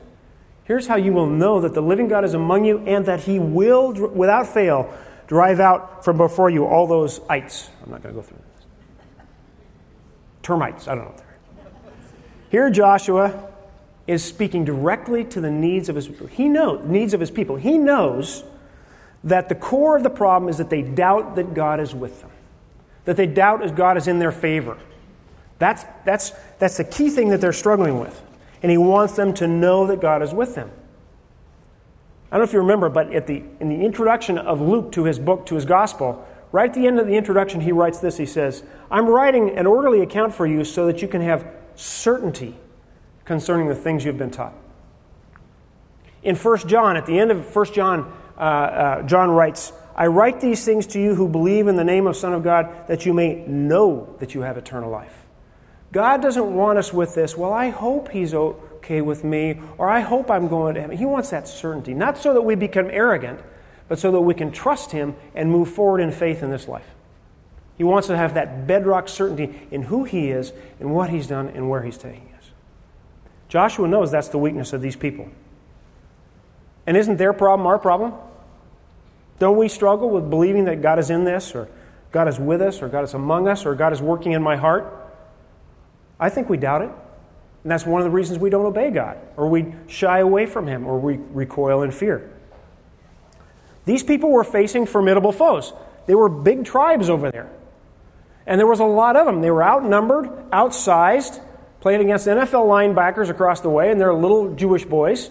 [0.65, 3.39] Here's how you will know that the living God is among you and that he
[3.39, 4.93] will, without fail,
[5.27, 7.71] drive out from before you all those ites.
[7.83, 8.67] I'm not going to go through this.
[10.43, 10.87] termites.
[10.87, 11.11] I don't know.
[11.11, 11.27] what they're.
[12.51, 13.49] Here, Joshua
[14.07, 16.11] is speaking directly to the needs of his.
[16.31, 17.57] He knows needs of his people.
[17.57, 18.45] He knows
[19.25, 22.31] that the core of the problem is that they doubt that God is with them,
[23.05, 24.77] that they doubt that God is in their favor.
[25.59, 28.21] That's, that's, that's the key thing that they're struggling with.
[28.63, 30.71] And he wants them to know that God is with them.
[32.31, 35.05] I don't know if you remember, but at the, in the introduction of Luke to
[35.05, 38.17] his book, to his gospel, right at the end of the introduction, he writes this.
[38.17, 42.57] He says, I'm writing an orderly account for you so that you can have certainty
[43.25, 44.55] concerning the things you've been taught.
[46.23, 50.41] In 1 John, at the end of 1 John, uh, uh, John writes, I write
[50.41, 53.13] these things to you who believe in the name of Son of God that you
[53.13, 55.27] may know that you have eternal life.
[55.93, 60.01] God doesn't want us with this, well, I hope He's okay with me, or I
[60.01, 60.97] hope I'm going to heaven.
[60.97, 63.41] He wants that certainty, not so that we become arrogant,
[63.89, 66.89] but so that we can trust Him and move forward in faith in this life.
[67.77, 71.49] He wants to have that bedrock certainty in who He is and what He's done
[71.49, 72.51] and where He's taking us.
[73.49, 75.29] Joshua knows that's the weakness of these people.
[76.87, 78.15] And isn't their problem our problem?
[79.39, 81.69] Don't we struggle with believing that God is in this, or
[82.13, 84.57] God is with us, or God is among us, or God is working in my
[84.57, 84.93] heart?
[86.19, 86.91] I think we doubt it.
[87.63, 90.67] And that's one of the reasons we don't obey God, or we shy away from
[90.67, 92.31] Him, or we recoil in fear.
[93.85, 95.73] These people were facing formidable foes.
[96.07, 97.51] They were big tribes over there.
[98.47, 99.41] And there was a lot of them.
[99.41, 101.41] They were outnumbered, outsized,
[101.81, 105.31] playing against NFL linebackers across the way, and they're little Jewish boys.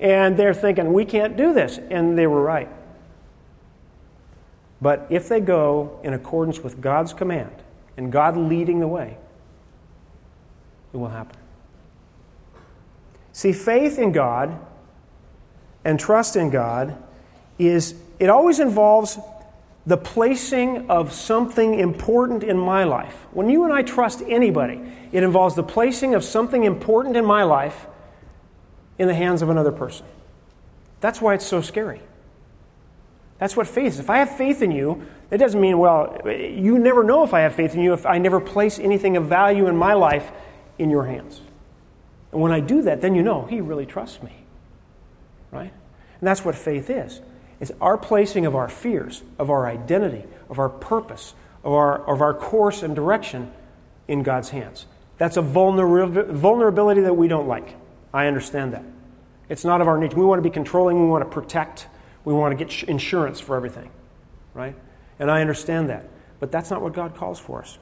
[0.00, 1.78] And they're thinking, we can't do this.
[1.90, 2.68] And they were right.
[4.80, 7.54] But if they go in accordance with God's command
[7.96, 9.16] and God leading the way,
[10.92, 11.36] it will happen.
[13.32, 14.58] See, faith in God
[15.84, 16.96] and trust in God
[17.58, 19.18] is, it always involves
[19.84, 23.26] the placing of something important in my life.
[23.32, 24.80] When you and I trust anybody,
[25.12, 27.86] it involves the placing of something important in my life
[28.98, 30.06] in the hands of another person.
[31.00, 32.00] That's why it's so scary.
[33.38, 34.00] That's what faith is.
[34.00, 37.40] If I have faith in you, it doesn't mean, well, you never know if I
[37.40, 40.30] have faith in you if I never place anything of value in my life
[40.78, 41.40] in your hands.
[42.32, 44.32] And when I do that, then you know he really trusts me.
[45.52, 45.72] Right?
[46.20, 47.20] And that's what faith is.
[47.60, 52.20] It's our placing of our fears, of our identity, of our purpose, of our, of
[52.20, 53.52] our course and direction
[54.08, 54.86] in God's hands.
[55.16, 57.76] That's a vulnerability that we don't like.
[58.12, 58.84] I understand that.
[59.48, 60.16] It's not of our nature.
[60.16, 61.86] We want to be controlling, we want to protect,
[62.24, 63.90] we want to get insurance for everything.
[64.54, 64.76] Right?
[65.18, 66.08] And I understand that.
[66.40, 67.78] But that's not what God calls for us.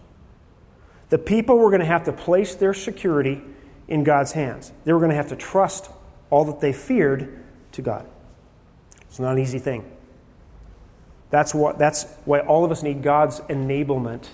[1.09, 3.43] The people were going to have to place their security
[3.89, 4.73] in God's hands.
[4.85, 5.91] They were going to have to trust
[6.31, 8.09] all that they feared to God.
[9.03, 9.91] It's not an easy thing.
[11.31, 14.27] That's, what, that's why all of us need God's enablement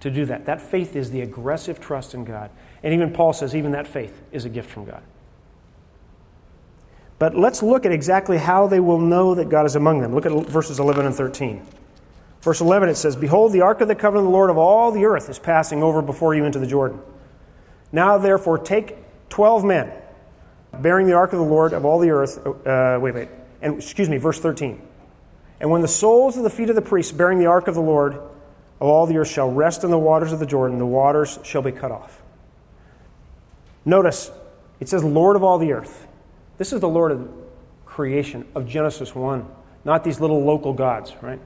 [0.00, 0.46] to do that.
[0.46, 2.50] That faith is the aggressive trust in God.
[2.82, 5.02] And even Paul says, even that faith is a gift from God.
[7.18, 10.14] But let's look at exactly how they will know that God is among them.
[10.14, 11.66] Look at verses 11 and 13.
[12.42, 14.92] Verse 11 it says, Behold, the ark of the covenant of the Lord of all
[14.92, 17.00] the earth is passing over before you into the Jordan.
[17.90, 18.96] Now, therefore, take
[19.30, 19.90] 12 men,
[20.72, 22.46] bearing the ark of the Lord of all the earth.
[22.46, 23.28] Uh, wait, wait.
[23.62, 24.80] And, excuse me, verse 13.
[25.58, 27.80] And when the soles of the feet of the priests bearing the ark of the
[27.80, 31.38] Lord of all the earth shall rest in the waters of the Jordan, the waters
[31.42, 32.22] shall be cut off.
[33.84, 34.30] Notice,
[34.80, 36.05] it says Lord of all the earth.
[36.58, 37.28] This is the Lord of
[37.84, 39.46] creation of Genesis 1,
[39.84, 41.40] not these little local gods, right?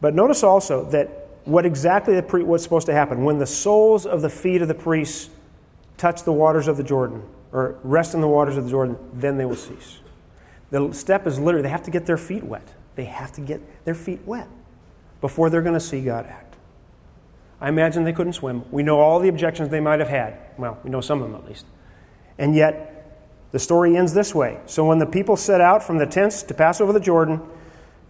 [0.00, 4.06] But notice also that what exactly the pre- what's supposed to happen when the soles
[4.06, 5.30] of the feet of the priests
[5.96, 9.36] touch the waters of the Jordan or rest in the waters of the Jordan, then
[9.36, 10.00] they will cease.
[10.70, 12.66] The step is literally they have to get their feet wet.
[12.94, 14.48] They have to get their feet wet
[15.20, 16.56] before they're going to see God act.
[17.60, 18.64] I imagine they couldn't swim.
[18.72, 20.36] We know all the objections they might have had.
[20.58, 21.66] Well, we know some of them at least.
[22.38, 23.01] And yet,
[23.52, 24.58] the story ends this way.
[24.66, 27.40] So when the people set out from the tents to pass over the Jordan,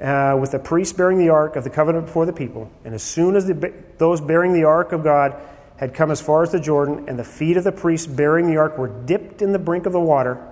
[0.00, 2.70] uh, with the priest bearing the ark of the covenant before the people.
[2.84, 5.36] And as soon as the, those bearing the ark of God
[5.76, 8.56] had come as far as the Jordan, and the feet of the priest bearing the
[8.56, 10.44] ark were dipped in the brink of the water,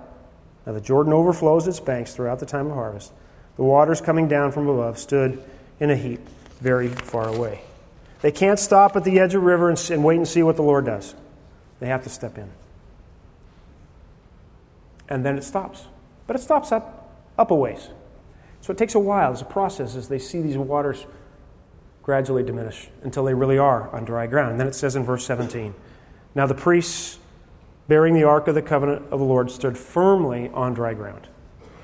[0.65, 3.11] now the Jordan overflows its banks throughout the time of harvest.
[3.57, 5.43] The waters coming down from above stood
[5.79, 6.21] in a heap
[6.59, 7.61] very far away.
[8.21, 10.55] They can't stop at the edge of the river and, and wait and see what
[10.55, 11.15] the Lord does.
[11.79, 12.49] They have to step in.
[15.11, 15.87] And then it stops.
[16.25, 17.89] But it stops up, up a ways.
[18.61, 19.33] So it takes a while.
[19.33, 21.05] It's a process as they see these waters
[22.01, 24.51] gradually diminish until they really are on dry ground.
[24.51, 25.75] And then it says in verse 17
[26.33, 27.19] Now the priests
[27.89, 31.27] bearing the ark of the covenant of the Lord stood firmly on dry ground.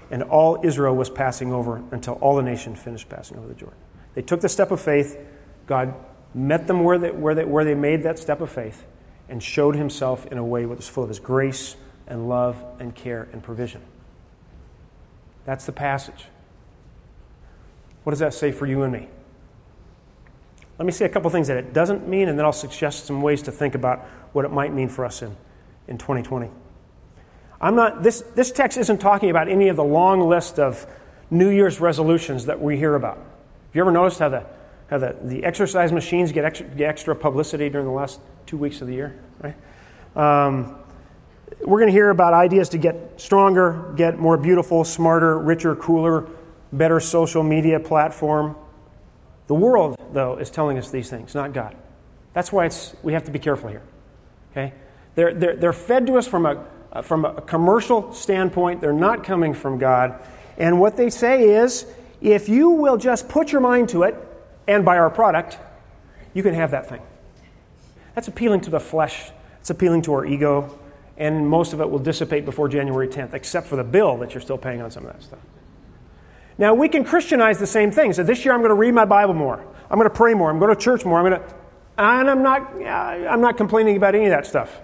[0.09, 3.77] And all Israel was passing over until all the nation finished passing over the Jordan.
[4.13, 5.17] They took the step of faith.
[5.65, 5.93] God
[6.33, 8.85] met them where they, where they, where they made that step of faith
[9.27, 11.75] and showed himself in a way that was full of his grace
[12.07, 13.81] and love and care and provision.
[15.45, 16.25] That's the passage.
[18.03, 19.07] What does that say for you and me?
[20.77, 23.21] Let me say a couple things that it doesn't mean, and then I'll suggest some
[23.21, 23.99] ways to think about
[24.31, 25.35] what it might mean for us in,
[25.87, 26.49] in 2020.
[27.59, 30.85] I'm not, this, this text isn't talking about any of the long list of
[31.31, 33.17] New Year's resolutions that we hear about.
[33.17, 34.45] Have you ever noticed how the,
[34.89, 38.81] how the, the exercise machines get extra, get extra publicity during the last two weeks
[38.81, 39.19] of the year?
[39.41, 39.55] Right?
[40.15, 40.77] Um,
[41.61, 46.27] we're going to hear about ideas to get stronger, get more beautiful, smarter, richer, cooler,
[46.71, 48.55] better social media platform.
[49.47, 51.75] The world, though, is telling us these things, not God.
[52.33, 53.81] That's why it's, we have to be careful here.
[54.51, 54.73] Okay?
[55.15, 59.23] They're, they're, they're fed to us from a, uh, from a commercial standpoint, they're not
[59.23, 60.19] coming from God.
[60.57, 61.85] And what they say is
[62.21, 64.15] if you will just put your mind to it
[64.67, 65.57] and buy our product,
[66.33, 67.01] you can have that thing.
[68.15, 70.77] That's appealing to the flesh, it's appealing to our ego,
[71.17, 74.41] and most of it will dissipate before January 10th, except for the bill that you're
[74.41, 75.39] still paying on some of that stuff.
[76.57, 78.13] Now, we can Christianize the same thing.
[78.13, 79.63] So this year I'm going to read my Bible more.
[79.89, 80.49] I'm going to pray more.
[80.49, 81.19] I'm going to church more.
[81.19, 81.55] I'm going to,
[81.97, 84.79] and I'm not, I'm not complaining about any of that stuff.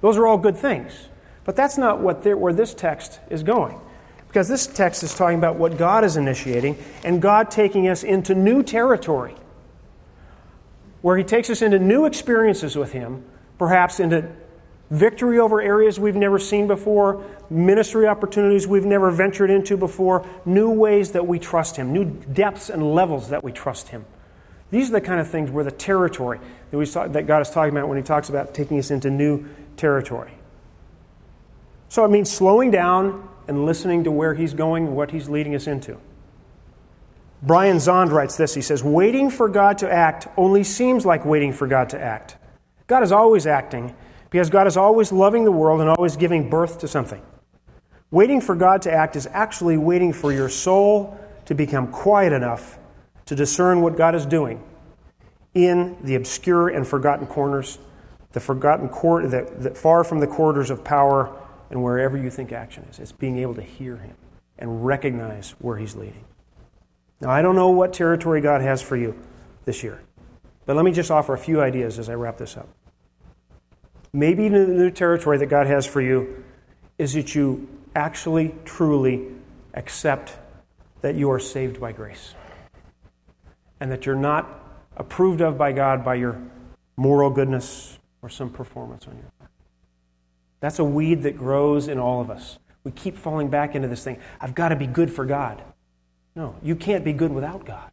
[0.00, 1.08] Those are all good things.
[1.44, 3.78] But that's not what where this text is going.
[4.28, 8.34] Because this text is talking about what God is initiating and God taking us into
[8.34, 9.34] new territory.
[11.02, 13.24] Where He takes us into new experiences with Him,
[13.58, 14.30] perhaps into
[14.92, 20.70] victory over areas we've never seen before, ministry opportunities we've never ventured into before, new
[20.70, 24.04] ways that we trust Him, new depths and levels that we trust Him.
[24.70, 27.48] These are the kind of things where the territory that, we saw, that God is
[27.48, 30.32] talking about when He talks about taking us into new territory.
[31.88, 35.54] So it means slowing down and listening to where He's going and what He's leading
[35.54, 35.98] us into.
[37.42, 38.54] Brian Zahnd writes this.
[38.54, 42.36] He says, Waiting for God to act only seems like waiting for God to act.
[42.86, 43.94] God is always acting,
[44.32, 47.22] because God is always loving the world and always giving birth to something.
[48.10, 52.78] Waiting for God to act is actually waiting for your soul to become quiet enough
[53.26, 54.64] to discern what God is doing
[55.54, 57.78] in the obscure and forgotten corners,
[58.32, 61.38] the forgotten court, the, far from the corridors of power,
[61.70, 62.98] and wherever you think action is.
[62.98, 64.16] It's being able to hear Him
[64.58, 66.24] and recognize where He's leading.
[67.20, 69.14] Now, I don't know what territory God has for you
[69.66, 70.00] this year,
[70.64, 72.68] but let me just offer a few ideas as I wrap this up.
[74.14, 76.44] Maybe the new territory that God has for you
[76.98, 79.26] is that you actually, truly
[79.74, 80.36] accept
[81.00, 82.34] that you are saved by grace
[83.80, 84.48] and that you're not
[84.96, 86.40] approved of by God by your
[86.96, 89.50] moral goodness or some performance on your part.
[90.60, 92.58] That's a weed that grows in all of us.
[92.84, 94.18] We keep falling back into this thing.
[94.40, 95.62] I've got to be good for God.
[96.36, 97.90] No, you can't be good without God.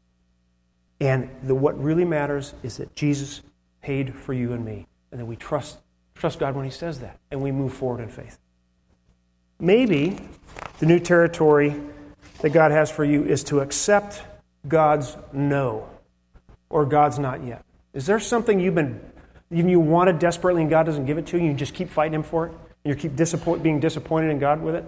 [0.99, 3.41] And the, what really matters is that Jesus
[3.81, 5.79] paid for you and me, and that we trust
[6.19, 8.37] Trust God when He says that, and we move forward in faith.
[9.57, 10.19] Maybe
[10.79, 11.79] the new territory
[12.41, 14.21] that God has for you is to accept
[14.67, 15.89] God's no
[16.69, 17.63] or God's not yet.
[17.93, 18.99] Is there something you've been,
[19.49, 22.15] you wanted desperately and God doesn't give it to you, and you just keep fighting
[22.15, 22.51] Him for it?
[22.83, 24.85] And you keep disappoint, being disappointed in God with it?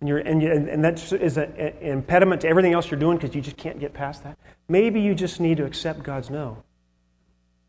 [0.00, 3.32] And, you're, and, you, and that is an impediment to everything else you're doing because
[3.32, 4.36] you just can't get past that?
[4.68, 6.64] Maybe you just need to accept God's no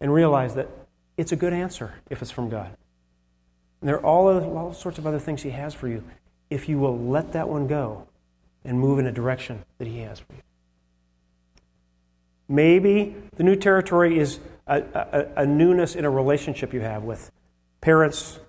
[0.02, 0.70] and realize that
[1.20, 2.72] it's a good answer if it's from God.
[3.82, 6.02] And there are all, all sorts of other things He has for you
[6.50, 8.08] if you will let that one go
[8.64, 10.42] and move in a direction that He has for you.
[12.48, 17.32] Maybe the new territory is a, a, a newness in a relationship you have with
[17.82, 18.40] parents,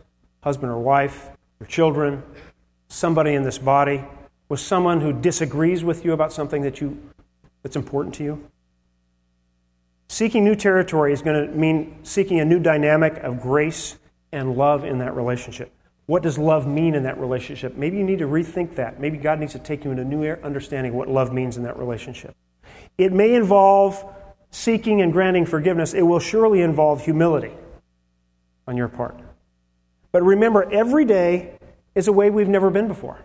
[0.42, 1.28] husband or wife,
[1.59, 2.22] your children,
[2.87, 4.04] somebody in this body,
[4.48, 7.02] with someone who disagrees with you about something that you,
[7.62, 8.49] that's important to you.
[10.11, 13.96] Seeking new territory is going to mean seeking a new dynamic of grace
[14.33, 15.73] and love in that relationship.
[16.07, 17.77] What does love mean in that relationship?
[17.77, 18.99] Maybe you need to rethink that.
[18.99, 21.62] Maybe God needs to take you into a new understanding of what love means in
[21.62, 22.35] that relationship.
[22.99, 24.05] It may involve
[24.51, 27.53] seeking and granting forgiveness, it will surely involve humility
[28.66, 29.16] on your part.
[30.11, 31.57] But remember, every day
[31.94, 33.24] is a way we've never been before.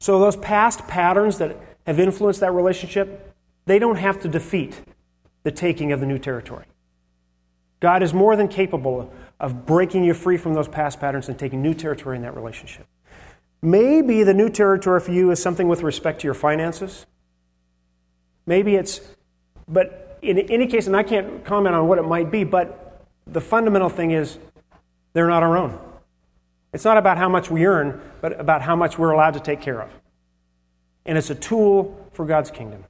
[0.00, 1.56] So, those past patterns that
[1.86, 3.32] have influenced that relationship,
[3.64, 4.82] they don't have to defeat
[5.46, 6.64] the taking of the new territory.
[7.78, 11.62] God is more than capable of breaking you free from those past patterns and taking
[11.62, 12.84] new territory in that relationship.
[13.62, 17.06] Maybe the new territory for you is something with respect to your finances.
[18.44, 19.00] Maybe it's,
[19.68, 23.40] but in any case, and I can't comment on what it might be, but the
[23.40, 24.38] fundamental thing is
[25.12, 25.78] they're not our own.
[26.72, 29.60] It's not about how much we earn, but about how much we're allowed to take
[29.60, 29.94] care of.
[31.04, 32.82] And it's a tool for God's kingdom.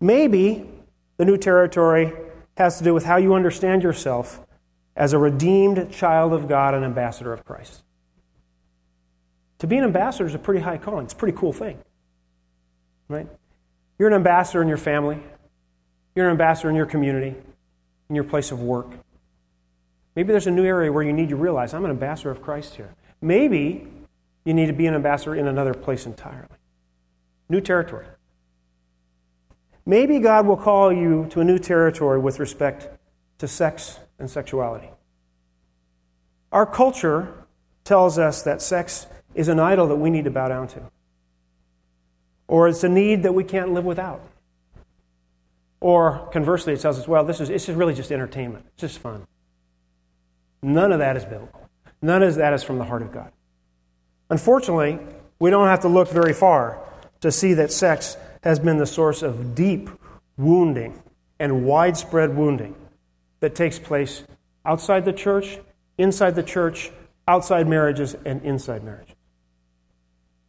[0.00, 0.70] Maybe
[1.16, 2.12] the new territory
[2.56, 4.40] has to do with how you understand yourself
[4.96, 7.82] as a redeemed child of God and ambassador of Christ.
[9.58, 11.04] To be an ambassador is a pretty high calling.
[11.04, 11.78] It's a pretty cool thing.
[13.08, 13.26] Right?
[13.98, 15.20] You're an ambassador in your family.
[16.14, 17.34] You're an ambassador in your community,
[18.08, 18.88] in your place of work.
[20.14, 22.76] Maybe there's a new area where you need to realize I'm an ambassador of Christ
[22.76, 22.94] here.
[23.20, 23.88] Maybe
[24.44, 26.46] you need to be an ambassador in another place entirely.
[27.48, 28.06] New territory.
[29.86, 32.88] Maybe God will call you to a new territory with respect
[33.38, 34.88] to sex and sexuality.
[36.52, 37.46] Our culture
[37.84, 40.80] tells us that sex is an idol that we need to bow down to,
[42.46, 44.22] or it's a need that we can't live without.
[45.80, 49.26] Or conversely, it tells us, well, this is, is really just entertainment, it's just fun.
[50.62, 51.68] None of that is biblical.
[52.00, 53.30] None of that is from the heart of God.
[54.30, 54.98] Unfortunately,
[55.38, 56.78] we don't have to look very far
[57.20, 59.88] to see that sex has been the source of deep
[60.36, 61.02] wounding
[61.40, 62.74] and widespread wounding
[63.40, 64.22] that takes place
[64.66, 65.58] outside the church,
[65.96, 66.92] inside the church,
[67.26, 69.08] outside marriages, and inside marriage.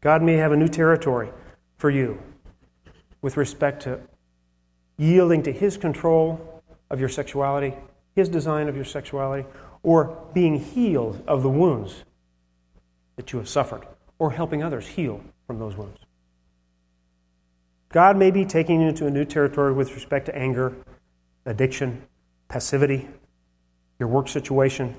[0.02, 1.30] God may have a new territory
[1.78, 2.22] for you
[3.22, 4.02] with respect to
[4.98, 7.74] yielding to His control of your sexuality,
[8.14, 9.48] His design of your sexuality,
[9.84, 12.04] or being healed of the wounds
[13.16, 13.88] that you have suffered,
[14.20, 16.05] or helping others heal from those wounds.
[17.96, 20.76] God may be taking you into a new territory with respect to anger,
[21.46, 22.06] addiction,
[22.50, 23.08] passivity,
[24.00, 24.94] your work situation,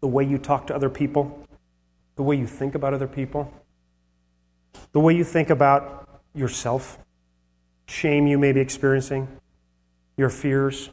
[0.00, 1.48] the way you talk to other people,
[2.16, 3.50] the way you think about other people,
[4.92, 6.98] the way you think about yourself,
[7.86, 9.26] shame you may be experiencing,
[10.18, 10.90] your fears.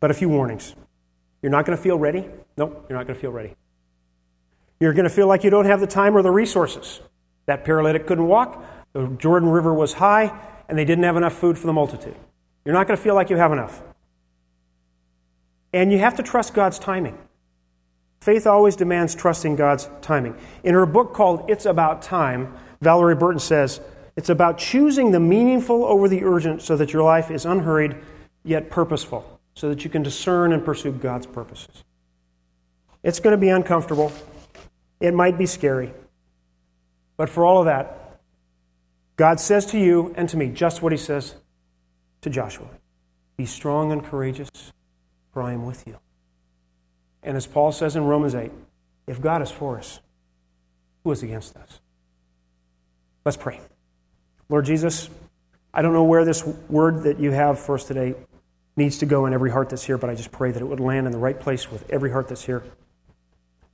[0.00, 0.74] But a few warnings.
[1.40, 2.28] You're not going to feel ready.
[2.56, 3.54] Nope, you're not going to feel ready.
[4.80, 7.00] You're going to feel like you don't have the time or the resources.
[7.50, 10.32] That paralytic couldn't walk, the Jordan River was high,
[10.68, 12.14] and they didn't have enough food for the multitude.
[12.64, 13.82] You're not going to feel like you have enough.
[15.72, 17.18] And you have to trust God's timing.
[18.20, 20.36] Faith always demands trusting God's timing.
[20.62, 23.80] In her book called It's About Time, Valorie Burton says,
[24.14, 27.96] It's about choosing the meaningful over the urgent so that your life is unhurried
[28.44, 31.82] yet purposeful, so that you can discern and pursue God's purposes.
[33.02, 34.12] It's going to be uncomfortable.
[35.00, 35.92] It might be scary.
[37.20, 38.18] But for all of that,
[39.16, 41.34] God says to you and to me just what He says
[42.22, 42.66] to Joshua
[43.36, 44.48] Be strong and courageous,
[45.34, 45.98] for I am with you.
[47.22, 48.50] And as Paul says in Romans 8,
[49.06, 50.00] if God is for us,
[51.04, 51.82] who is against us?
[53.26, 53.60] Let's pray.
[54.48, 55.10] Lord Jesus,
[55.74, 58.14] I don't know where this word that you have for us today
[58.76, 60.80] needs to go in every heart that's here, but I just pray that it would
[60.80, 62.62] land in the right place with every heart that's here.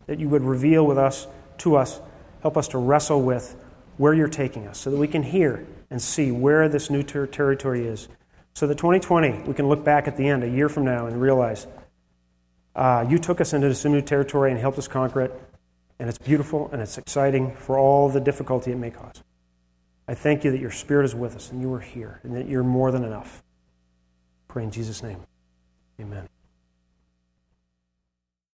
[0.06, 1.28] That you would reveal with us,
[1.58, 2.00] to us,
[2.42, 3.56] Help us to wrestle with
[3.96, 7.26] where you're taking us so that we can hear and see where this new ter-
[7.26, 8.08] territory is.
[8.54, 11.20] So that 2020, we can look back at the end, a year from now, and
[11.20, 11.66] realize
[12.74, 15.42] uh, you took us into this new territory and helped us conquer it.
[15.98, 19.22] And it's beautiful and it's exciting for all the difficulty it may cause.
[20.06, 22.46] I thank you that your Spirit is with us and you are here and that
[22.46, 23.42] you're more than enough.
[24.46, 25.20] Pray in Jesus' name.
[26.00, 26.28] Amen.